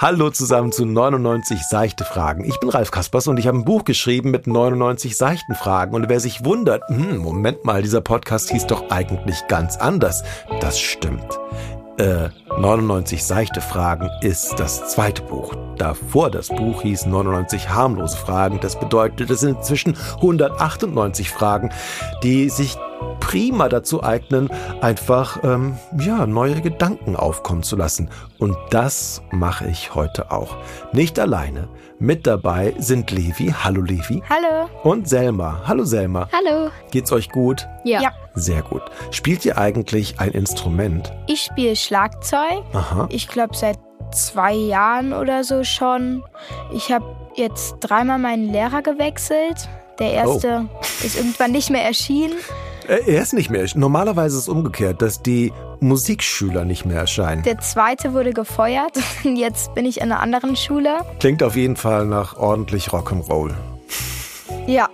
Hallo 0.00 0.30
zusammen 0.30 0.72
zu 0.72 0.86
99 0.86 1.60
seichte 1.68 2.06
Fragen. 2.06 2.46
Ich 2.46 2.58
bin 2.58 2.70
Ralf 2.70 2.90
Kaspers 2.90 3.28
und 3.28 3.38
ich 3.38 3.46
habe 3.46 3.58
ein 3.58 3.66
Buch 3.66 3.84
geschrieben 3.84 4.30
mit 4.30 4.46
99 4.46 5.14
seichten 5.14 5.54
Fragen. 5.54 5.94
Und 5.94 6.08
wer 6.08 6.20
sich 6.20 6.42
wundert, 6.42 6.82
hm, 6.88 7.18
Moment 7.18 7.66
mal, 7.66 7.82
dieser 7.82 8.00
Podcast 8.00 8.48
hieß 8.48 8.66
doch 8.66 8.88
eigentlich 8.88 9.46
ganz 9.46 9.76
anders. 9.76 10.24
Das 10.62 10.80
stimmt. 10.80 11.38
Äh, 11.98 12.30
99 12.58 13.22
seichte 13.22 13.60
Fragen 13.60 14.08
ist 14.22 14.54
das 14.58 14.88
zweite 14.88 15.20
Buch. 15.20 15.54
Davor 15.76 16.30
das 16.30 16.48
Buch 16.48 16.80
hieß 16.80 17.04
99 17.04 17.68
harmlose 17.68 18.16
Fragen. 18.16 18.58
Das 18.62 18.80
bedeutet, 18.80 19.28
es 19.28 19.40
sind 19.40 19.58
inzwischen 19.58 19.98
198 20.14 21.28
Fragen, 21.28 21.74
die 22.22 22.48
sich 22.48 22.78
prima 23.20 23.68
dazu 23.68 24.02
eignen, 24.02 24.50
einfach 24.80 25.42
ähm, 25.44 25.78
ja 25.98 26.26
neue 26.26 26.60
Gedanken 26.60 27.14
aufkommen 27.16 27.62
zu 27.62 27.76
lassen. 27.76 28.10
Und 28.38 28.56
das 28.70 29.22
mache 29.30 29.68
ich 29.68 29.94
heute 29.94 30.32
auch. 30.32 30.56
Nicht 30.92 31.18
alleine. 31.18 31.68
Mit 31.98 32.26
dabei 32.26 32.74
sind 32.78 33.10
Levi. 33.10 33.54
Hallo 33.62 33.82
Levi. 33.82 34.22
Hallo. 34.28 34.68
Und 34.82 35.08
Selma. 35.08 35.60
Hallo 35.66 35.84
Selma. 35.84 36.28
Hallo. 36.32 36.70
Geht's 36.90 37.12
euch 37.12 37.28
gut? 37.28 37.68
Ja. 37.84 38.00
ja. 38.02 38.12
Sehr 38.34 38.62
gut. 38.62 38.82
Spielt 39.10 39.44
ihr 39.44 39.58
eigentlich 39.58 40.18
ein 40.18 40.30
Instrument? 40.30 41.12
Ich 41.26 41.42
spiele 41.42 41.76
Schlagzeug. 41.76 42.64
Aha. 42.72 43.06
Ich 43.10 43.28
glaube 43.28 43.54
seit 43.54 43.78
zwei 44.12 44.54
Jahren 44.54 45.12
oder 45.12 45.44
so 45.44 45.62
schon. 45.62 46.24
Ich 46.72 46.90
habe 46.90 47.04
jetzt 47.36 47.76
dreimal 47.80 48.18
meinen 48.18 48.50
Lehrer 48.50 48.82
gewechselt. 48.82 49.68
Der 49.98 50.12
erste 50.14 50.68
oh. 50.72 51.04
ist 51.04 51.16
irgendwann 51.16 51.52
nicht 51.52 51.70
mehr 51.70 51.84
erschienen. 51.84 52.34
Äh, 52.90 53.02
er 53.06 53.22
ist 53.22 53.32
nicht 53.32 53.50
mehr. 53.50 53.64
Normalerweise 53.74 54.36
ist 54.36 54.42
es 54.42 54.48
umgekehrt, 54.48 55.00
dass 55.00 55.22
die 55.22 55.52
Musikschüler 55.78 56.64
nicht 56.64 56.84
mehr 56.84 56.98
erscheinen. 56.98 57.44
Der 57.44 57.60
zweite 57.60 58.12
wurde 58.12 58.32
gefeuert. 58.32 58.98
Jetzt 59.22 59.74
bin 59.74 59.86
ich 59.86 59.98
in 59.98 60.10
einer 60.10 60.20
anderen 60.20 60.56
Schule. 60.56 60.98
Klingt 61.20 61.42
auf 61.42 61.54
jeden 61.54 61.76
Fall 61.76 62.04
nach 62.04 62.36
ordentlich 62.36 62.88
Rock'n'Roll. 62.88 63.52
Ja. 64.66 64.88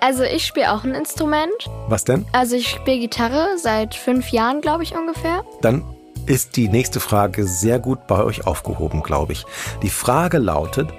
Also 0.00 0.24
ich 0.24 0.44
spiele 0.44 0.72
auch 0.72 0.84
ein 0.84 0.94
Instrument. 0.94 1.70
Was 1.88 2.04
denn? 2.04 2.26
Also 2.32 2.56
ich 2.56 2.68
spiele 2.68 2.98
Gitarre 2.98 3.56
seit 3.56 3.94
fünf 3.94 4.30
Jahren, 4.30 4.60
glaube 4.60 4.82
ich 4.82 4.94
ungefähr. 4.94 5.44
Dann 5.62 5.84
ist 6.26 6.56
die 6.56 6.68
nächste 6.68 6.98
Frage 6.98 7.46
sehr 7.46 7.78
gut 7.78 8.06
bei 8.08 8.22
euch 8.24 8.48
aufgehoben, 8.48 9.02
glaube 9.02 9.32
ich. 9.32 9.46
Die 9.82 9.90
Frage 9.90 10.38
lautet, 10.38 10.92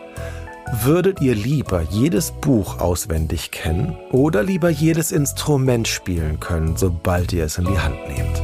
Würdet 0.74 1.22
ihr 1.22 1.34
lieber 1.34 1.82
jedes 1.82 2.32
Buch 2.32 2.80
auswendig 2.80 3.52
kennen 3.52 3.98
oder 4.12 4.44
lieber 4.44 4.70
jedes 4.70 5.14
Instrument 5.14 5.88
spielen 5.88 6.42
können, 6.42 6.76
sobald 6.76 7.32
ihr 7.32 7.46
es 7.46 7.58
in 7.58 7.66
die 7.66 7.80
Hand 7.80 7.96
nehmt? 8.10 8.42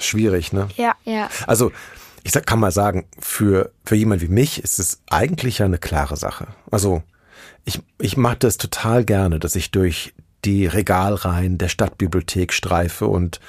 Schwierig, 0.00 0.54
ne? 0.54 0.68
Ja. 0.76 0.94
ja. 1.04 1.28
Also, 1.46 1.72
ich 2.22 2.32
kann 2.32 2.58
mal 2.58 2.72
sagen, 2.72 3.06
für, 3.18 3.70
für 3.84 3.96
jemand 3.96 4.22
wie 4.22 4.28
mich 4.28 4.64
ist 4.64 4.78
es 4.78 5.02
eigentlich 5.10 5.58
ja 5.58 5.66
eine 5.66 5.78
klare 5.78 6.16
Sache. 6.16 6.46
Also, 6.70 7.02
ich, 7.64 7.80
ich 7.98 8.16
mache 8.16 8.38
das 8.38 8.56
total 8.56 9.04
gerne, 9.04 9.38
dass 9.38 9.56
ich 9.56 9.70
durch 9.70 10.14
die 10.44 10.66
Regalreihen 10.66 11.58
der 11.58 11.68
Stadtbibliothek 11.68 12.52
streife 12.52 13.06
und 13.06 13.40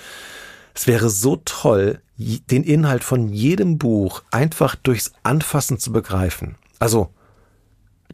es 0.73 0.87
wäre 0.87 1.09
so 1.09 1.37
toll, 1.45 2.01
den 2.17 2.63
Inhalt 2.63 3.03
von 3.03 3.29
jedem 3.29 3.77
Buch 3.77 4.23
einfach 4.31 4.75
durchs 4.75 5.11
Anfassen 5.23 5.77
zu 5.79 5.91
begreifen. 5.91 6.55
Also, 6.79 7.09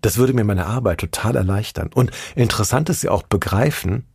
das 0.02 0.18
würde 0.18 0.34
mir 0.34 0.44
meine 0.44 0.66
Arbeit 0.66 1.00
total 1.00 1.36
erleichtern. 1.36 1.90
Und 1.94 2.12
interessant 2.36 2.90
ist 2.90 3.04
ja 3.04 3.12
auch 3.12 3.24
begreifen, 3.24 4.06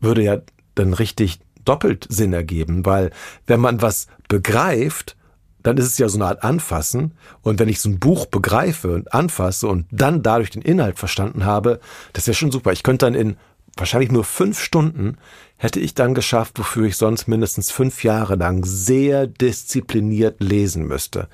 würde 0.00 0.22
ja 0.22 0.38
dann 0.74 0.92
richtig 0.92 1.40
doppelt 1.64 2.06
Sinn 2.08 2.32
ergeben, 2.32 2.86
weil 2.86 3.10
wenn 3.46 3.60
man 3.60 3.82
was 3.82 4.06
begreift, 4.28 5.16
dann 5.62 5.78
ist 5.78 5.86
es 5.86 5.98
ja 5.98 6.08
so 6.08 6.18
eine 6.18 6.26
Art 6.26 6.44
Anfassen. 6.44 7.14
Und 7.42 7.58
wenn 7.58 7.68
ich 7.68 7.80
so 7.80 7.88
ein 7.88 7.98
Buch 7.98 8.26
begreife 8.26 8.94
und 8.94 9.12
anfasse 9.12 9.66
und 9.66 9.86
dann 9.90 10.22
dadurch 10.22 10.50
den 10.50 10.62
Inhalt 10.62 10.96
verstanden 10.98 11.44
habe, 11.44 11.80
das 12.12 12.28
wäre 12.28 12.36
schon 12.36 12.52
super. 12.52 12.72
Ich 12.72 12.84
könnte 12.84 13.06
dann 13.06 13.14
in 13.14 13.36
wahrscheinlich 13.76 14.10
nur 14.10 14.24
fünf 14.24 14.60
Stunden 14.60 15.18
hätte 15.56 15.80
ich 15.80 15.94
dann 15.94 16.14
geschafft, 16.14 16.58
wofür 16.58 16.86
ich 16.86 16.96
sonst 16.96 17.28
mindestens 17.28 17.70
fünf 17.70 18.04
Jahre 18.04 18.36
lang 18.36 18.64
sehr 18.64 19.26
diszipliniert 19.26 20.42
lesen 20.42 20.86
müsste. 20.86 21.28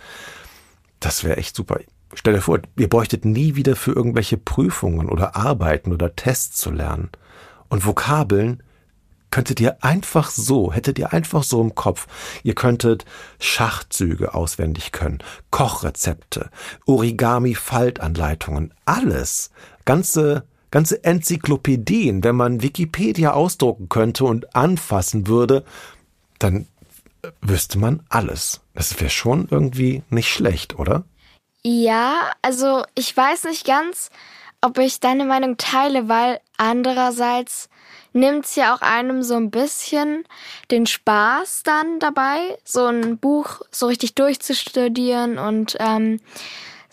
Das 1.01 1.25
wäre 1.25 1.37
echt 1.37 1.57
super. 1.57 1.81
Stell 2.15 2.35
dir 2.35 2.43
vor, 2.43 2.61
ihr 2.77 2.89
bräuchtet 2.89 3.25
nie 3.25 3.57
wieder 3.57 3.75
für 3.75 3.93
irgendwelche 3.93 4.37
Prüfungen 4.37 5.09
oder 5.09 5.35
Arbeiten 5.35 5.93
oder 5.93 6.15
Tests 6.15 6.59
zu 6.59 6.71
lernen. 6.71 7.11
Und 7.69 7.87
Vokabeln 7.87 8.63
könntet 9.31 9.61
ihr 9.61 9.83
einfach 9.83 10.31
so, 10.31 10.73
hättet 10.73 10.99
ihr 10.99 11.13
einfach 11.13 11.43
so 11.43 11.61
im 11.61 11.75
Kopf. 11.75 12.07
Ihr 12.43 12.55
könntet 12.55 13.07
Schachzüge 13.41 14.35
auswendig 14.35 14.93
können, 14.93 15.19
Kochrezepte, 15.51 16.51
Origami-Faltanleitungen, 16.87 18.75
alles. 18.85 19.51
Ganze 19.87 20.45
ganze 20.73 21.05
Enzyklopädien, 21.05 22.25
wenn 22.25 22.35
man 22.35 22.63
Wikipedia 22.63 23.33
ausdrucken 23.33 23.89
könnte 23.89 24.25
und 24.25 24.57
anfassen 24.57 25.29
würde, 25.29 25.65
dann 26.41 26.67
wüsste 27.41 27.79
man 27.79 28.03
alles. 28.09 28.61
Das 28.75 28.99
wäre 29.01 29.11
schon 29.11 29.47
irgendwie 29.51 30.03
nicht 30.11 30.29
schlecht, 30.29 30.77
oder? 30.79 31.05
Ja, 31.63 32.33
also 32.43 32.83
ich 32.97 33.17
weiß 33.17 33.45
nicht 33.45 33.65
ganz, 33.65 34.11
ob 34.61 34.79
ich 34.79 34.99
deine 34.99 35.25
Meinung 35.25 35.57
teile, 35.57 36.09
weil 36.09 36.41
andererseits 36.57 37.69
nimmt 38.13 38.47
es 38.47 38.57
ja 38.57 38.75
auch 38.75 38.81
einem 38.81 39.23
so 39.23 39.35
ein 39.35 39.51
bisschen 39.51 40.25
den 40.71 40.87
Spaß 40.87 41.63
dann 41.65 41.99
dabei, 41.99 42.59
so 42.65 42.87
ein 42.87 43.19
Buch 43.19 43.61
so 43.71 43.87
richtig 43.87 44.15
durchzustudieren 44.15 45.39
und 45.39 45.77
ähm, 45.79 46.21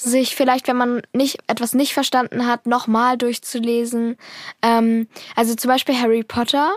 sich 0.01 0.35
vielleicht, 0.35 0.67
wenn 0.67 0.77
man 0.77 1.01
nicht 1.13 1.39
etwas 1.47 1.73
nicht 1.73 1.93
verstanden 1.93 2.47
hat, 2.47 2.65
nochmal 2.65 3.17
durchzulesen. 3.17 4.17
Ähm, 4.61 5.07
also 5.35 5.55
zum 5.55 5.69
Beispiel 5.69 5.99
Harry 5.99 6.23
Potter. 6.23 6.75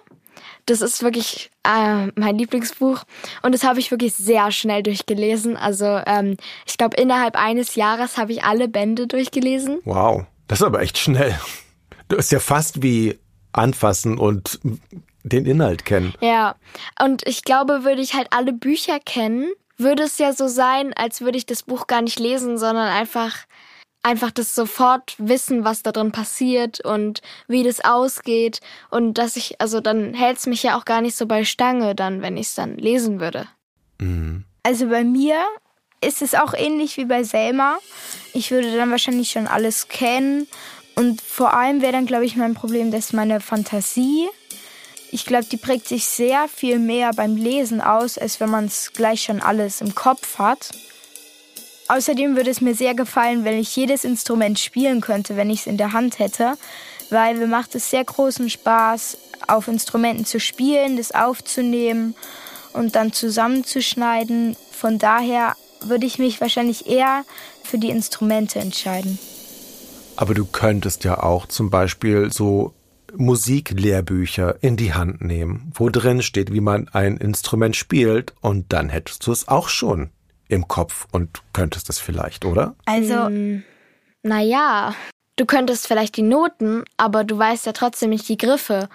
Das 0.67 0.81
ist 0.81 1.03
wirklich 1.03 1.51
äh, 1.65 2.07
mein 2.15 2.39
Lieblingsbuch 2.39 3.03
und 3.43 3.53
das 3.53 3.65
habe 3.65 3.81
ich 3.81 3.91
wirklich 3.91 4.15
sehr 4.15 4.51
schnell 4.53 4.83
durchgelesen. 4.83 5.57
Also 5.57 6.01
ähm, 6.07 6.37
ich 6.67 6.79
glaube, 6.79 6.97
innerhalb 6.97 7.37
eines 7.37 7.75
Jahres 7.75 8.17
habe 8.17 8.33
ich 8.33 8.45
alle 8.45 8.69
Bände 8.69 9.07
durchgelesen. 9.07 9.81
Wow, 9.85 10.25
das 10.49 10.61
ist 10.61 10.67
aber 10.67 10.81
echt 10.83 10.99
schnell. 10.99 11.39
Du 12.09 12.17
ist 12.17 12.33
ja 12.33 12.41
fast 12.41 12.83
wie 12.83 13.19
anfassen 13.53 14.19
und 14.19 14.61
den 15.25 15.47
Inhalt 15.47 15.85
kennen. 15.85 16.15
Ja, 16.21 16.57
und 17.03 17.27
ich 17.27 17.45
glaube, 17.45 17.85
würde 17.85 18.03
ich 18.03 18.15
halt 18.15 18.29
alle 18.31 18.53
Bücher 18.53 18.99
kennen, 19.01 19.51
würde 19.83 20.05
es 20.05 20.19
ja 20.19 20.33
so 20.33 20.49
sein, 20.49 20.93
als 20.95 21.21
würde 21.21 21.39
ich 21.39 21.47
das 21.47 21.63
Buch 21.63 21.87
gar 21.87 22.03
nicht 22.03 22.19
lesen, 22.19 22.59
sondern 22.59 22.89
einfach 22.89 23.37
einfach 24.03 24.33
das 24.33 24.55
sofort 24.55 25.15
wissen, 25.19 25.65
was 25.65 25.83
da 25.83 25.93
drin 25.93 26.13
passiert 26.13 26.81
und 26.85 27.23
wie 27.47 27.63
das 27.63 27.85
ausgeht 27.85 28.61
und 28.91 29.15
dass 29.15 29.37
ich 29.37 29.61
also 29.61 29.81
dann 29.81 30.13
hält 30.13 30.39
es 30.39 30.47
mich 30.47 30.63
ja 30.65 30.77
auch 30.77 30.85
gar 30.85 31.01
nicht 31.01 31.17
so 31.17 31.27
bei 31.27 31.45
Stange 31.45 31.95
dann, 31.95 32.21
wenn 32.21 32.37
ich 32.37 32.49
es 32.49 32.55
dann 32.55 32.77
lesen 32.77 33.21
würde. 33.21 33.47
Mhm. 34.01 34.45
Also 34.65 34.89
bei 34.89 35.05
mir 35.05 35.37
ist 36.01 36.21
es 36.21 36.35
auch 36.35 36.53
ähnlich 36.55 36.97
wie 36.97 37.05
bei 37.05 37.23
Selma. 37.23 37.79
Ich 38.33 38.51
würde 38.51 38.75
dann 38.77 38.91
wahrscheinlich 38.91 39.31
schon 39.31 39.47
alles 39.47 39.87
kennen 39.89 40.49
und 40.97 41.21
vor 41.21 41.55
allem 41.55 41.81
wäre 41.81 41.93
dann 41.93 42.07
glaube 42.07 42.27
ich 42.27 42.37
mein 42.37 42.55
Problem, 42.55 42.91
dass 42.91 43.13
meine 43.13 43.41
Fantasie 43.41 44.29
ich 45.13 45.27
glaube, 45.27 45.45
die 45.45 45.59
prägt 45.59 45.87
sich 45.87 46.07
sehr 46.07 46.49
viel 46.49 46.79
mehr 46.79 47.11
beim 47.15 47.37
Lesen 47.37 47.83
aus, 47.83 48.17
als 48.17 48.41
wenn 48.41 48.49
man 48.49 48.65
es 48.65 48.95
gleich 48.95 49.23
schon 49.23 49.43
alles 49.43 49.83
im 49.83 49.95
Kopf 49.95 50.39
hat. 50.39 50.71
Außerdem 51.89 52.35
würde 52.35 52.51
es 52.51 52.63
mir 52.63 52.75
sehr 52.75 52.95
gefallen, 52.95 53.45
wenn 53.45 53.59
ich 53.59 53.77
jedes 53.77 54.05
Instrument 54.05 54.59
spielen 54.59 55.03
könnte, 55.03 55.37
wenn 55.37 55.51
ich 55.51 55.61
es 55.61 55.67
in 55.67 55.77
der 55.77 55.93
Hand 55.93 56.19
hätte, 56.19 56.55
weil 57.11 57.37
mir 57.37 57.47
macht 57.47 57.75
es 57.75 57.91
sehr 57.91 58.03
großen 58.03 58.49
Spaß, 58.49 59.19
auf 59.49 59.69
Instrumenten 59.69 60.25
zu 60.25 60.41
spielen, 60.41 60.97
das 60.97 61.13
aufzunehmen 61.13 62.15
und 62.73 62.97
dann 62.97 63.13
zusammenzuschneiden. 63.13 64.57
Von 64.71 64.99
daher 64.99 65.57
würde 65.83 66.07
ich 66.07 66.19
mich 66.19 66.41
wahrscheinlich 66.41 66.87
eher 66.87 67.27
für 67.63 67.77
die 67.77 67.91
Instrumente 67.91 68.61
entscheiden. 68.61 69.19
Aber 70.17 70.33
du 70.33 70.47
könntest 70.47 71.05
ja 71.05 71.23
auch 71.23 71.45
zum 71.45 71.69
Beispiel 71.69 72.33
so 72.33 72.73
Musiklehrbücher 73.17 74.63
in 74.63 74.77
die 74.77 74.95
Hand 74.95 75.23
nehmen, 75.23 75.71
wo 75.75 75.89
drin 75.89 76.23
steht, 76.23 76.53
wie 76.53 76.61
man 76.61 76.89
ein 76.89 77.17
Instrument 77.17 77.77
spielt, 77.77 78.35
und 78.41 78.73
dann 78.73 78.89
hättest 78.89 79.27
du 79.27 79.33
es 79.33 79.49
auch 79.49 79.69
schon 79.69 80.11
im 80.49 80.69
Kopf 80.69 81.07
und 81.13 81.43
könntest 81.53 81.89
es 81.89 81.99
vielleicht, 81.99 82.45
oder? 82.45 82.75
Also, 82.85 83.27
hm, 83.27 83.63
naja, 84.23 84.95
du 85.37 85.47
könntest 85.47 85.87
vielleicht 85.87 86.17
die 86.17 86.23
Noten, 86.23 86.85
aber 86.97 87.25
du 87.25 87.39
weißt 87.39 87.67
ja 87.67 87.73
trotzdem 87.73 88.11
nicht 88.11 88.29
die 88.29 88.37
Griffe 88.37 88.89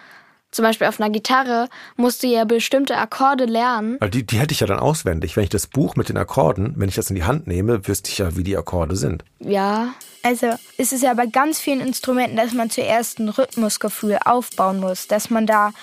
zum 0.57 0.63
Beispiel 0.63 0.87
auf 0.87 0.99
einer 0.99 1.11
Gitarre 1.11 1.69
musst 1.97 2.23
du 2.23 2.27
ja 2.27 2.43
bestimmte 2.43 2.97
Akkorde 2.97 3.45
lernen. 3.45 3.99
Die, 4.11 4.25
die 4.25 4.39
hätte 4.39 4.53
ich 4.53 4.61
ja 4.61 4.65
dann 4.65 4.79
auswendig. 4.79 5.37
Wenn 5.37 5.43
ich 5.43 5.51
das 5.51 5.67
Buch 5.67 5.95
mit 5.95 6.09
den 6.09 6.17
Akkorden, 6.17 6.73
wenn 6.77 6.89
ich 6.89 6.95
das 6.95 7.11
in 7.11 7.15
die 7.15 7.25
Hand 7.25 7.45
nehme, 7.45 7.87
wüsste 7.87 8.09
ich 8.09 8.17
ja, 8.17 8.35
wie 8.35 8.43
die 8.43 8.57
Akkorde 8.57 8.95
sind. 8.95 9.23
Ja. 9.39 9.93
Also 10.23 10.47
ist 10.77 10.93
es 10.93 11.03
ja 11.03 11.13
bei 11.13 11.27
ganz 11.27 11.59
vielen 11.59 11.79
Instrumenten, 11.79 12.37
dass 12.37 12.53
man 12.53 12.71
zuerst 12.71 13.19
ein 13.19 13.29
Rhythmusgefühl 13.29 14.17
aufbauen 14.25 14.79
muss, 14.79 15.07
dass 15.07 15.29
man 15.29 15.45
da 15.45 15.73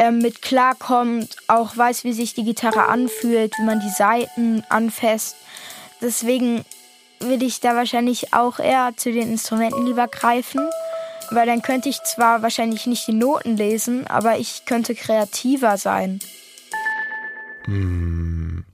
ähm, 0.00 0.18
mit 0.18 0.42
klarkommt, 0.42 1.36
auch 1.46 1.76
weiß, 1.76 2.02
wie 2.02 2.12
sich 2.12 2.34
die 2.34 2.44
Gitarre 2.44 2.88
anfühlt, 2.88 3.52
wie 3.58 3.64
man 3.64 3.78
die 3.78 3.90
Saiten 3.90 4.64
anfasst. 4.68 5.36
Deswegen 6.02 6.64
würde 7.20 7.44
ich 7.44 7.60
da 7.60 7.76
wahrscheinlich 7.76 8.34
auch 8.34 8.58
eher 8.58 8.92
zu 8.96 9.12
den 9.12 9.30
Instrumenten 9.30 9.86
lieber 9.86 10.08
greifen, 10.08 10.68
weil 11.30 11.46
dann 11.46 11.62
könnte 11.62 11.88
ich 11.88 12.02
zwar 12.02 12.42
wahrscheinlich 12.42 12.86
nicht 12.86 13.06
die 13.06 13.12
Noten 13.12 13.56
lesen, 13.56 14.06
aber 14.06 14.38
ich 14.38 14.64
könnte 14.66 14.94
kreativer 14.94 15.76
sein. 15.78 16.20
Hm. 17.64 18.64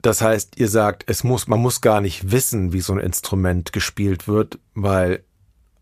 Das 0.00 0.20
heißt, 0.20 0.58
ihr 0.58 0.68
sagt, 0.68 1.04
es 1.06 1.22
muss, 1.22 1.46
man 1.46 1.60
muss 1.60 1.80
gar 1.80 2.00
nicht 2.00 2.32
wissen, 2.32 2.72
wie 2.72 2.80
so 2.80 2.92
ein 2.92 2.98
Instrument 2.98 3.72
gespielt 3.72 4.26
wird, 4.26 4.58
weil 4.74 5.22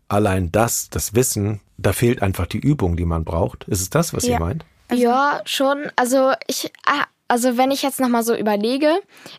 allein 0.09 0.51
das, 0.51 0.89
das 0.89 1.15
Wissen, 1.15 1.59
da 1.77 1.93
fehlt 1.93 2.21
einfach 2.21 2.45
die 2.45 2.59
Übung, 2.59 2.97
die 2.97 3.05
man 3.05 3.23
braucht. 3.23 3.63
Ist 3.67 3.81
es 3.81 3.89
das, 3.89 4.13
was 4.13 4.25
Ja. 4.25 4.33
ihr 4.33 4.39
meint? 4.39 4.65
ja, 4.93 5.41
schon. 5.45 5.89
Also 5.95 6.33
ich, 6.47 6.71
ah, 6.85 7.05
also 7.31 7.55
wenn 7.55 7.71
ich 7.71 7.81
jetzt 7.81 8.01
nochmal 8.01 8.23
so 8.23 8.35
überlege, 8.35 8.89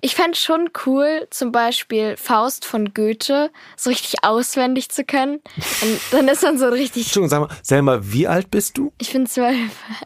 ich 0.01 0.15
fände 0.15 0.35
schon 0.35 0.71
cool, 0.87 1.27
zum 1.29 1.53
Beispiel 1.53 2.17
Faust 2.17 2.65
von 2.65 2.95
Goethe 2.95 3.51
so 3.77 3.91
richtig 3.91 4.25
auswendig 4.25 4.89
zu 4.89 5.05
können. 5.05 5.41
Und 5.83 6.01
dann 6.11 6.27
ist 6.27 6.43
man 6.43 6.57
so 6.57 6.69
richtig, 6.69 7.03
Entschuldigung, 7.05 7.29
sag 7.29 7.41
mal, 7.51 7.57
Selma, 7.63 8.01
wie 8.01 8.27
alt 8.27 8.51
bist 8.51 8.79
du? 8.79 8.95
ich 8.99 9.13
bin 9.13 9.27
zwölf. 9.27 9.57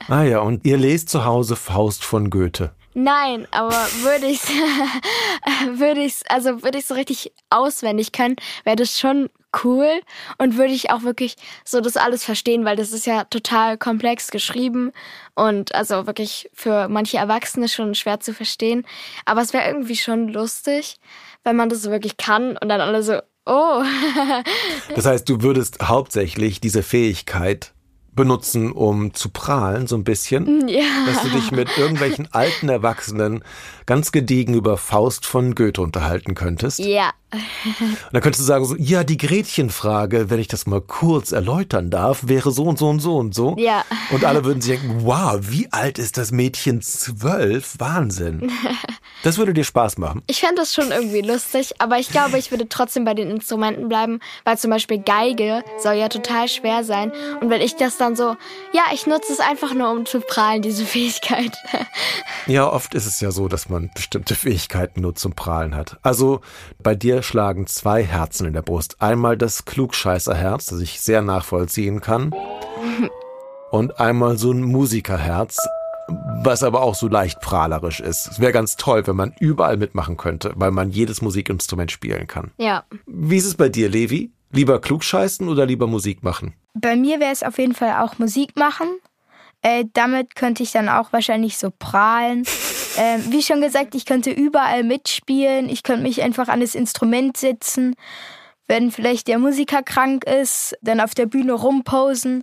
Ah 0.09 0.25
ja, 0.25 0.41
und 0.41 0.67
ihr 0.67 0.79
lest 0.79 1.11
zu 1.11 1.25
Hause 1.25 1.55
Faust 1.55 2.05
von 2.05 2.29
Goethe. 2.29 2.73
Nein, 2.99 3.47
aber 3.51 3.77
würde 4.01 4.25
ich 4.25 4.41
würde 5.69 6.01
ich 6.01 6.23
also 6.31 6.63
würde 6.63 6.79
ich 6.79 6.87
so 6.87 6.95
richtig 6.95 7.31
auswendig 7.51 8.11
können, 8.13 8.37
wäre 8.65 8.77
das 8.77 8.99
schon 8.99 9.29
cool 9.65 10.01
und 10.39 10.57
würde 10.57 10.73
ich 10.73 10.91
auch 10.91 11.03
wirklich 11.03 11.37
so 11.63 11.83
das 11.83 11.99
alles 11.99 12.25
verstehen, 12.25 12.65
weil 12.65 12.77
das 12.77 12.93
ist 12.93 13.05
ja 13.05 13.25
total 13.25 13.77
komplex 13.77 14.31
geschrieben 14.31 14.93
und 15.35 15.75
also 15.75 16.07
wirklich 16.07 16.49
für 16.55 16.89
manche 16.89 17.19
Erwachsene 17.19 17.69
schon 17.69 17.95
schwer 17.95 18.21
zu 18.21 18.33
verstehen, 18.33 18.87
aber 19.27 19.43
es 19.43 19.53
wäre 19.53 19.67
irgendwie 19.67 19.97
schon 19.97 20.29
lustig, 20.29 20.97
wenn 21.45 21.57
man 21.57 21.69
das 21.69 21.83
so 21.83 21.91
wirklich 21.91 22.17
kann 22.17 22.57
und 22.57 22.71
dann 22.71 22.81
alle 22.81 23.03
so 23.03 23.21
oh, 23.45 23.83
Das 24.95 25.05
heißt, 25.05 25.29
du 25.29 25.43
würdest 25.43 25.87
hauptsächlich 25.87 26.63
diese 26.63 26.83
Fähigkeit 26.83 27.75
benutzen, 28.17 28.73
um 28.73 29.15
zu 29.15 29.29
prahlen, 29.29 29.87
so 29.87 29.97
ein 29.97 30.03
bisschen, 30.03 30.67
ja. 30.69 30.83
dass 31.07 31.23
du 31.23 31.29
dich 31.29 31.53
mit 31.53 31.69
irgendwelchen 31.79 32.29
alten 32.33 32.69
Erwachsenen 32.69 33.45
ganz 33.85 34.11
gediegen 34.11 34.55
über 34.55 34.77
Faust 34.79 35.27
von 35.27 35.55
Goethe 35.55 35.81
unterhalten 35.81 36.35
könntest. 36.35 36.81
Ja. 36.81 37.13
Und 37.33 37.97
dann 38.13 38.23
könntest 38.23 38.41
du 38.41 38.45
sagen 38.45 38.65
so, 38.65 38.75
ja, 38.77 39.05
die 39.05 39.19
Gretchenfrage, 39.19 40.31
wenn 40.31 40.41
ich 40.41 40.49
das 40.49 40.67
mal 40.67 40.81
kurz 40.81 41.33
erläutern 41.33 41.91
darf, 41.91 42.27
wäre 42.27 42.51
so 42.51 42.65
und 42.65 42.79
so 42.79 42.89
und 42.89 43.01
so 43.01 43.17
und 43.17 43.35
so. 43.35 43.55
Ja. 43.59 43.85
Und 44.11 44.25
alle 44.25 44.45
würden 44.45 44.61
sich 44.61 44.81
denken, 44.81 45.05
wow, 45.05 45.39
wie 45.41 45.71
alt 45.73 45.99
ist 45.99 46.17
das 46.17 46.33
Mädchen? 46.33 46.83
Zwölf? 46.83 47.75
Wahnsinn. 47.79 48.51
Das 49.27 49.39
würde 49.39 49.53
dir 49.53 49.65
Spaß 49.65 49.99
machen. 49.99 50.23
Ich 50.29 50.39
fände 50.39 50.55
das 50.55 50.73
schon 50.73 50.93
irgendwie 50.93 51.21
lustig, 51.21 51.81
aber 51.81 51.99
ich 51.99 52.11
glaube, 52.11 52.39
ich 52.39 52.53
würde 52.53 52.69
trotzdem 52.69 53.05
bei 53.05 53.13
den 53.13 53.29
Instrumenten 53.29 53.89
bleiben, 53.89 54.21
weil 54.45 54.57
zum 54.57 54.71
Beispiel 54.71 55.01
Geige 55.01 55.65
soll 55.83 55.95
ja 55.95 56.09
total 56.09 56.47
schwer 56.47 56.85
sein. 56.85 57.11
Und 57.41 57.51
wenn 57.51 57.61
ich 57.61 57.75
das 57.75 57.97
dann 57.97 58.15
so, 58.15 58.37
ja, 58.73 58.83
ich 58.95 59.09
nutze 59.09 59.33
es 59.33 59.41
einfach 59.41 59.75
nur, 59.75 59.91
um 59.91 60.07
zu 60.07 60.21
prahlen, 60.21 60.63
diese 60.63 60.87
Fähigkeit. 60.87 61.51
Ja, 62.49 62.73
oft 62.73 62.95
ist 62.95 63.07
es 63.07 63.21
ja 63.21 63.33
so, 63.33 63.49
dass 63.49 63.69
man 63.69 63.91
bestimmte 63.93 64.37
Fähigkeiten 64.37 65.01
nur 65.01 65.17
zum 65.17 65.33
Prahlen 65.33 65.75
hat. 65.75 65.99
Also 66.03 66.43
bei 66.81 66.95
dir 66.95 67.25
schlagen 67.25 67.67
zwei 67.67 68.05
Herzen 68.05 68.47
in 68.47 68.53
der 68.53 68.63
Brust. 68.63 69.03
Einmal 69.03 69.37
das 69.37 69.65
Klugscheißerherz, 69.65 70.67
das 70.67 70.79
ich 70.79 71.01
sehr 71.01 71.23
nachvollziehen 71.23 72.01
kann. 72.01 72.33
Und 73.73 73.99
einmal 73.99 74.39
so 74.39 74.53
ein 74.53 74.63
Musikerherz, 74.63 75.59
was 76.09 76.63
aber 76.63 76.83
auch 76.83 76.95
so 76.95 77.09
leicht 77.09 77.41
prahlerisch 77.41 78.01
ist. 78.01 78.29
Es 78.29 78.41
wäre 78.41 78.53
ganz 78.53 78.77
toll, 78.77 79.07
wenn 79.07 79.17
man 79.17 79.35
überall 79.41 79.77
mitmachen 79.77 80.17
könnte, 80.17 80.53
weil 80.57 80.71
man 80.71 80.91
jedes 80.91 81.23
Musikinstrument 81.23 81.91
spielen 81.91 82.27
kann. 82.27 82.53
ja. 82.59 82.85
Wie 83.07 83.37
ist 83.37 83.47
es 83.47 83.55
bei 83.55 83.69
dir, 83.69 83.89
Levi? 83.89 84.31
Lieber 84.53 84.81
klugscheißen 84.81 85.49
oder 85.49 85.67
lieber 85.67 85.87
Musik 85.87 86.23
machen? 86.23 86.55
Bei 86.75 86.97
mir 86.97 87.21
wäre 87.21 87.33
es 87.33 87.43
auf 87.43 87.59
jeden 87.59 87.75
Fall 87.75 87.97
auch 88.01 88.19
Musik 88.19 88.57
machen. 88.57 88.87
Äh, 89.63 89.87
damit 89.95 90.37
könnte 90.37 90.63
ich 90.63 90.71
dann 90.71 90.89
auch 90.89 91.13
wahrscheinlich 91.13 91.59
so 91.59 91.71
prahlen. 91.77 92.45
Ähm, 92.99 93.25
wie 93.29 93.43
schon 93.43 93.61
gesagt, 93.61 93.95
ich 93.95 94.07
könnte 94.07 94.31
überall 94.31 94.83
mitspielen. 94.83 95.69
Ich 95.69 95.83
könnte 95.83 96.03
mich 96.03 96.23
einfach 96.23 96.49
an 96.49 96.61
das 96.61 96.75
Instrument 96.75 97.37
setzen. 97.37 97.95
Wenn 98.69 98.91
vielleicht 98.91 99.29
der 99.29 99.39
Musiker 99.39 99.83
krank 99.83 100.25
ist, 100.25 100.77
dann 100.83 101.01
auf 101.01 101.15
der 101.15 101.27
Bühne 101.27 101.53
rumposen 101.53 102.43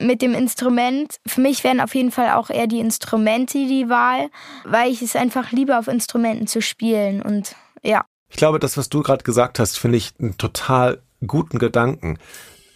mit 0.00 0.22
dem 0.22 0.34
Instrument. 0.34 1.16
Für 1.26 1.40
mich 1.40 1.64
wären 1.64 1.80
auf 1.80 1.94
jeden 1.94 2.12
Fall 2.12 2.30
auch 2.30 2.50
eher 2.50 2.66
die 2.66 2.80
Instrumente 2.80 3.58
die 3.58 3.88
Wahl, 3.88 4.30
weil 4.64 4.90
ich 4.90 5.02
es 5.02 5.16
einfach 5.16 5.50
liebe, 5.52 5.78
auf 5.78 5.88
Instrumenten 5.88 6.46
zu 6.46 6.62
spielen. 6.62 7.22
Und 7.22 7.56
ja, 7.82 8.04
Ich 8.30 8.36
glaube, 8.36 8.58
das, 8.58 8.76
was 8.76 8.88
du 8.88 9.02
gerade 9.02 9.24
gesagt 9.24 9.58
hast, 9.58 9.78
finde 9.78 9.98
ich 9.98 10.12
einen 10.18 10.38
total 10.38 11.02
guten 11.26 11.58
Gedanken. 11.58 12.18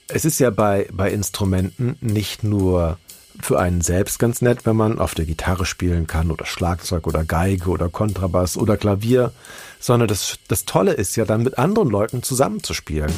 Es 0.09 0.25
ist 0.25 0.39
ja 0.41 0.51
bei, 0.51 0.89
bei 0.93 1.11
Instrumenten 1.11 1.97
nicht 2.01 2.43
nur 2.43 2.99
für 3.43 3.59
einen 3.59 3.81
selbst 3.81 4.19
ganz 4.19 4.43
nett, 4.43 4.67
wenn 4.67 4.77
man 4.77 4.99
auf 4.99 5.15
der 5.15 5.25
Gitarre 5.25 5.65
spielen 5.65 6.07
kann 6.07 6.31
oder 6.31 6.47
Schlagzeug 6.47 7.07
oder 7.07 7.25
Geige 7.25 7.71
oder 7.71 7.89
Kontrabass 7.89 8.57
oder 8.57 8.77
Klavier, 8.77 9.33
sondern 9.81 10.09
das, 10.09 10.39
das 10.49 10.65
Tolle 10.65 10.93
ist 10.93 11.17
ja 11.17 11.25
dann 11.25 11.43
mit 11.43 11.59
anderen 11.59 11.89
Leuten 11.89 12.23
zusammenzuspielen. 12.23 13.13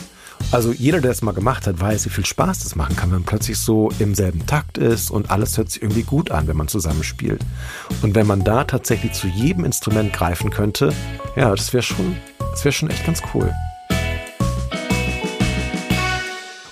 Also 0.53 0.73
jeder, 0.73 1.01
der 1.01 1.13
es 1.13 1.23
mal 1.23 1.33
gemacht 1.33 1.67
hat, 1.67 1.81
weiß, 1.81 2.07
wie 2.07 2.11
viel 2.11 2.27
Spaß 2.27 2.65
das 2.65 2.75
machen 2.75 2.97
kann, 2.97 3.11
wenn 3.11 3.19
man 3.19 3.27
plötzlich 3.27 3.59
so 3.59 3.91
im 3.99 4.15
selben 4.15 4.47
Takt 4.47 4.79
ist 4.79 5.11
und 5.11 5.31
alles 5.31 5.57
hört 5.57 5.71
sich 5.71 5.83
irgendwie 5.83 6.03
gut 6.03 6.31
an, 6.31 6.49
wenn 6.49 6.57
man 6.57 6.67
zusammenspielt. 6.67 7.41
Und 8.03 8.15
wenn 8.15 8.27
man 8.27 8.43
da 8.43 8.65
tatsächlich 8.65 9.13
zu 9.13 9.29
jedem 9.29 9.65
Instrument 9.65 10.13
greifen 10.13 10.51
könnte, 10.51 10.93
ja, 11.37 11.55
das 11.55 11.73
wäre 11.73 11.83
schon, 11.83 12.17
das 12.39 12.65
wäre 12.65 12.73
schon 12.73 12.91
echt 12.91 13.07
ganz 13.07 13.23
cool. 13.33 13.55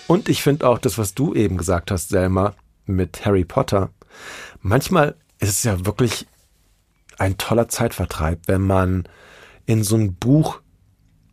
Und 0.09 0.29
ich 0.29 0.43
finde 0.43 0.67
auch 0.67 0.79
das, 0.79 0.99
was 0.99 1.15
du 1.15 1.35
eben 1.35 1.59
gesagt 1.59 1.91
hast, 1.91 2.09
Selma, 2.09 2.55
mit 2.89 3.25
Harry 3.25 3.45
Potter. 3.45 3.91
Manchmal 4.61 5.15
ist 5.39 5.51
es 5.51 5.63
ja 5.65 5.87
wirklich 5.87 6.27
ein 7.19 7.39
toller 7.39 7.69
Zeitvertreib, 7.69 8.41
wenn 8.47 8.63
man 8.63 9.05
in 9.67 9.83
so 9.83 9.97
ein 9.97 10.15
Buch 10.15 10.61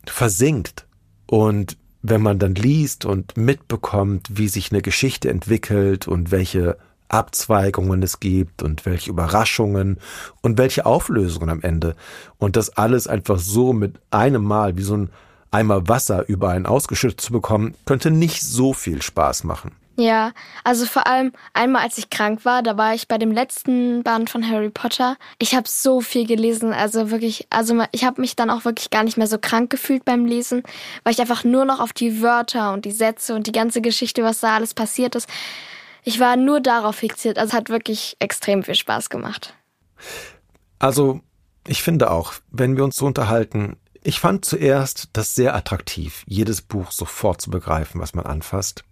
versinkt 0.05 0.87
und 1.27 1.77
wenn 2.01 2.21
man 2.21 2.37
dann 2.37 2.53
liest 2.53 3.05
und 3.05 3.35
mitbekommt, 3.37 4.27
wie 4.31 4.47
sich 4.47 4.71
eine 4.71 4.81
Geschichte 4.81 5.29
entwickelt 5.29 6.07
und 6.07 6.31
welche 6.31 6.77
Abzweigungen 7.07 8.03
es 8.03 8.19
gibt 8.19 8.61
und 8.61 8.85
welche 8.85 9.09
Überraschungen 9.09 9.99
und 10.41 10.57
welche 10.57 10.85
Auflösungen 10.85 11.49
am 11.49 11.61
Ende. 11.61 11.95
Und 12.37 12.55
das 12.55 12.77
alles 12.77 13.07
einfach 13.07 13.39
so 13.39 13.73
mit 13.73 13.99
einem 14.11 14.43
Mal 14.43 14.77
wie 14.77 14.83
so 14.83 14.97
ein 14.97 15.09
Eimer 15.51 15.87
Wasser 15.87 16.27
über 16.27 16.49
einen 16.49 16.65
ausgeschüttet 16.65 17.21
zu 17.21 17.31
bekommen, 17.31 17.75
könnte 17.85 18.11
nicht 18.11 18.43
so 18.43 18.73
viel 18.73 19.01
Spaß 19.01 19.45
machen. 19.45 19.71
Ja, 19.97 20.33
also 20.65 20.85
vor 20.85 21.07
allem 21.07 21.31
einmal, 21.53 21.83
als 21.83 21.97
ich 21.97 22.09
krank 22.09 22.43
war, 22.43 22.61
da 22.61 22.75
war 22.75 22.93
ich 22.93 23.07
bei 23.07 23.17
dem 23.17 23.31
letzten 23.31 24.03
Band 24.03 24.29
von 24.29 24.47
Harry 24.47 24.69
Potter. 24.69 25.15
Ich 25.39 25.55
habe 25.55 25.69
so 25.69 26.01
viel 26.01 26.27
gelesen, 26.27 26.73
also 26.73 27.11
wirklich, 27.11 27.47
also 27.49 27.81
ich 27.91 28.03
habe 28.03 28.19
mich 28.19 28.35
dann 28.35 28.49
auch 28.49 28.65
wirklich 28.65 28.89
gar 28.89 29.03
nicht 29.03 29.17
mehr 29.17 29.27
so 29.27 29.37
krank 29.37 29.69
gefühlt 29.69 30.03
beim 30.03 30.25
Lesen, 30.25 30.63
weil 31.03 31.13
ich 31.13 31.21
einfach 31.21 31.45
nur 31.45 31.63
noch 31.63 31.79
auf 31.79 31.93
die 31.93 32.21
Wörter 32.21 32.73
und 32.73 32.83
die 32.83 32.91
Sätze 32.91 33.35
und 33.35 33.47
die 33.47 33.53
ganze 33.53 33.79
Geschichte, 33.79 34.23
was 34.23 34.41
da 34.41 34.55
alles 34.55 34.73
passiert 34.73 35.15
ist, 35.15 35.29
ich 36.03 36.19
war 36.19 36.35
nur 36.35 36.59
darauf 36.59 36.97
fixiert. 36.97 37.37
Also 37.37 37.51
es 37.51 37.53
hat 37.55 37.69
wirklich 37.69 38.17
extrem 38.19 38.63
viel 38.63 38.75
Spaß 38.75 39.09
gemacht. 39.09 39.55
Also, 40.77 41.21
ich 41.65 41.81
finde 41.81 42.11
auch, 42.11 42.33
wenn 42.51 42.75
wir 42.75 42.83
uns 42.83 42.97
so 42.97 43.05
unterhalten, 43.05 43.77
ich 44.03 44.19
fand 44.19 44.45
zuerst 44.45 45.09
das 45.13 45.35
sehr 45.35 45.55
attraktiv, 45.55 46.23
jedes 46.27 46.61
Buch 46.61 46.91
sofort 46.91 47.41
zu 47.41 47.49
begreifen, 47.49 48.01
was 48.01 48.13
man 48.13 48.25
anfasst. 48.25 48.83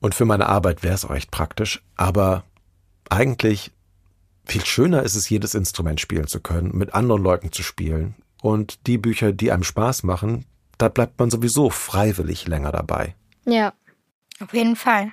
Und 0.00 0.14
für 0.14 0.24
meine 0.24 0.46
Arbeit 0.46 0.82
wäre 0.82 0.94
es 0.94 1.04
auch 1.04 1.14
echt 1.14 1.30
praktisch, 1.30 1.82
aber 1.96 2.44
eigentlich 3.08 3.72
viel 4.44 4.64
schöner 4.64 5.02
ist 5.02 5.16
es, 5.16 5.28
jedes 5.28 5.54
Instrument 5.54 6.00
spielen 6.00 6.26
zu 6.26 6.40
können, 6.40 6.76
mit 6.76 6.94
anderen 6.94 7.22
Leuten 7.22 7.52
zu 7.52 7.62
spielen. 7.62 8.14
Und 8.42 8.86
die 8.86 8.98
Bücher, 8.98 9.32
die 9.32 9.50
einem 9.50 9.64
Spaß 9.64 10.04
machen, 10.04 10.44
da 10.78 10.88
bleibt 10.88 11.18
man 11.18 11.30
sowieso 11.30 11.70
freiwillig 11.70 12.46
länger 12.46 12.72
dabei. 12.72 13.14
Ja. 13.44 13.72
auf 14.40 14.52
jeden 14.52 14.76
Fall. 14.76 15.12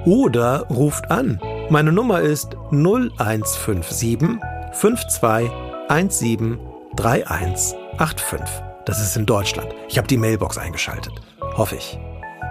Oder 0.04 0.66
ruft 0.68 1.10
an. 1.10 1.40
Meine 1.70 1.90
Nummer 1.92 2.20
ist 2.20 2.56
0157 2.70 4.38
5217 4.72 6.58
3185. 6.94 8.40
Das 8.84 9.00
ist 9.00 9.16
in 9.16 9.26
Deutschland. 9.26 9.74
Ich 9.88 9.98
habe 9.98 10.06
die 10.06 10.16
Mailbox 10.16 10.58
eingeschaltet. 10.58 11.12
Hoffe 11.56 11.76
ich. 11.76 11.98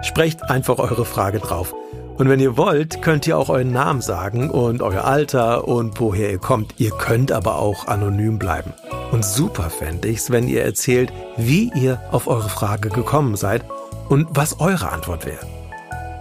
Sprecht 0.02 0.50
einfach 0.50 0.78
eure 0.78 1.04
Frage 1.04 1.38
drauf. 1.38 1.74
Und 2.18 2.28
wenn 2.30 2.40
ihr 2.40 2.56
wollt, 2.56 3.02
könnt 3.02 3.26
ihr 3.26 3.36
auch 3.36 3.50
euren 3.50 3.72
Namen 3.72 4.00
sagen 4.00 4.48
und 4.48 4.80
euer 4.80 5.04
Alter 5.04 5.68
und 5.68 6.00
woher 6.00 6.30
ihr 6.30 6.38
kommt. 6.38 6.74
Ihr 6.78 6.90
könnt 6.90 7.30
aber 7.30 7.56
auch 7.58 7.86
anonym 7.88 8.38
bleiben. 8.38 8.72
Und 9.12 9.24
super 9.24 9.70
fände 9.70 10.08
ich's, 10.08 10.30
wenn 10.30 10.48
ihr 10.48 10.64
erzählt, 10.64 11.12
wie 11.36 11.70
ihr 11.74 12.00
auf 12.10 12.26
eure 12.26 12.48
Frage 12.48 12.88
gekommen 12.88 13.36
seid 13.36 13.64
und 14.08 14.28
was 14.30 14.60
eure 14.60 14.90
Antwort 14.90 15.26
wäre. 15.26 15.46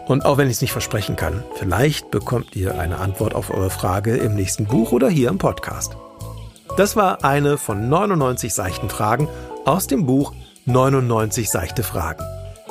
Und 0.08 0.26
auch 0.26 0.38
wenn 0.38 0.48
ich 0.48 0.56
es 0.56 0.62
nicht 0.62 0.72
versprechen 0.72 1.16
kann, 1.16 1.44
vielleicht 1.56 2.12
bekommt 2.12 2.56
ihr 2.56 2.78
eine 2.78 3.00
Antwort 3.00 3.34
auf 3.34 3.50
eure 3.50 3.70
Frage 3.70 4.18
im 4.18 4.36
nächsten 4.36 4.66
Buch 4.66 4.92
oder 4.92 5.10
hier 5.10 5.30
im 5.30 5.38
Podcast. 5.38 5.98
Das 6.78 6.96
war 6.96 7.24
eine 7.24 7.58
von 7.58 7.88
99 7.90 8.54
seichten 8.54 8.90
Fragen 8.90 9.30
aus 9.66 9.88
dem 9.88 10.06
Buch 10.06 10.34
99 10.66 11.50
seichte 11.50 11.84
Fragen. 11.84 12.24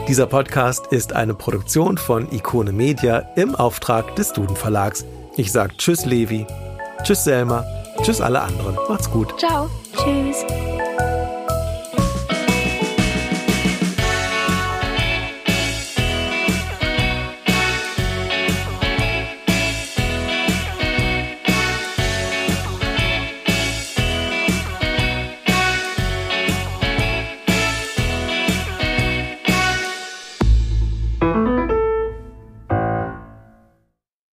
Dieser 0.07 0.27
Podcast 0.27 0.89
ist 0.89 1.15
eine 1.15 1.33
Produktion 1.33 1.97
von 1.97 2.31
Ikone 2.31 2.73
Media 2.73 3.21
im 3.37 3.55
Auftrag 3.55 4.15
des 4.17 4.35
Duden 4.35 4.55
Verlags. 4.55 5.07
Ich 5.37 5.51
sage 5.51 5.75
Tschüss 5.79 6.05
Levi, 6.05 6.47
Tschüss 7.05 7.25
Selma, 7.25 7.65
Tschüss 8.03 8.21
alle 8.21 8.43
anderen. 8.43 8.77
Macht's 8.89 9.11
gut. 9.11 9.35
Ciao. 9.39 9.71
Tschüss. 9.97 10.45